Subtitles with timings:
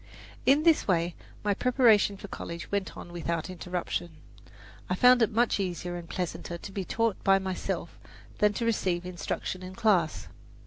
[0.47, 1.13] In this way
[1.43, 4.17] my preparation for college went on without interruption.
[4.89, 7.99] I found it much easier and pleasanter to be taught by myself
[8.39, 10.27] than to receive instruction in class.